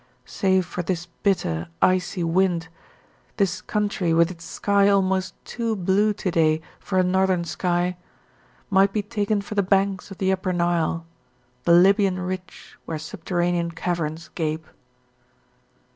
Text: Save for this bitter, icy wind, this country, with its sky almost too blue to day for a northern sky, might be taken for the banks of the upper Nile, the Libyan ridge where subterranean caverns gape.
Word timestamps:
Save 0.25 0.65
for 0.65 0.81
this 0.81 1.05
bitter, 1.21 1.67
icy 1.79 2.23
wind, 2.23 2.69
this 3.37 3.61
country, 3.61 4.15
with 4.15 4.31
its 4.31 4.43
sky 4.43 4.89
almost 4.89 5.35
too 5.45 5.75
blue 5.75 6.11
to 6.13 6.31
day 6.31 6.59
for 6.79 6.97
a 6.97 7.03
northern 7.03 7.43
sky, 7.43 7.97
might 8.71 8.93
be 8.93 9.03
taken 9.03 9.41
for 9.41 9.53
the 9.53 9.61
banks 9.61 10.09
of 10.09 10.17
the 10.17 10.31
upper 10.31 10.53
Nile, 10.53 11.05
the 11.65 11.73
Libyan 11.73 12.17
ridge 12.17 12.79
where 12.85 12.97
subterranean 12.97 13.69
caverns 13.69 14.29
gape. 14.33 14.65